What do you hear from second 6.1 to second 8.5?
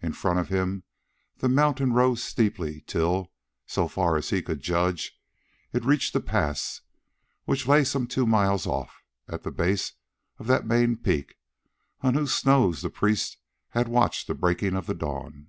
a pass which lay some two